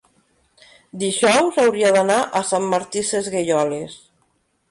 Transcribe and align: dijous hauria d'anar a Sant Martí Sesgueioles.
dijous 1.03 1.59
hauria 1.65 1.91
d'anar 1.97 2.17
a 2.39 2.43
Sant 2.53 2.67
Martí 2.73 3.05
Sesgueioles. 3.11 4.01